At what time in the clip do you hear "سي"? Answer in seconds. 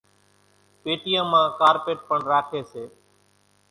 2.71-2.83